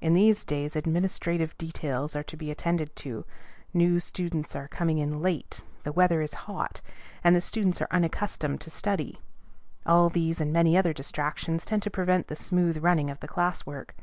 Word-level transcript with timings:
In 0.00 0.14
these 0.14 0.44
days 0.44 0.76
administrative 0.76 1.58
details 1.58 2.14
are 2.14 2.22
to 2.22 2.36
be 2.36 2.52
attended 2.52 2.94
to, 3.02 3.24
new 3.74 3.98
students 3.98 4.54
are 4.54 4.68
coming 4.68 4.98
in 4.98 5.20
late, 5.20 5.64
the 5.82 5.90
weather 5.90 6.22
is 6.22 6.34
hot, 6.46 6.80
and 7.24 7.34
the 7.34 7.40
students 7.40 7.82
are 7.82 7.88
unaccustomed 7.90 8.60
to 8.60 8.70
study; 8.70 9.18
all 9.84 10.08
these 10.08 10.40
and 10.40 10.52
many 10.52 10.76
other 10.76 10.92
distractions 10.92 11.64
tend 11.64 11.82
to 11.82 11.90
prevent 11.90 12.28
the 12.28 12.36
smooth 12.36 12.76
running 12.80 13.10
of 13.10 13.18
the 13.18 13.26
class 13.26 13.66
work. 13.66 13.96